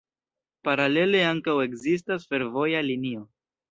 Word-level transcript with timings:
Paralele 0.67 1.23
ankaŭ 1.33 1.57
ekzistas 1.69 2.29
fervoja 2.35 2.87
linio. 2.93 3.29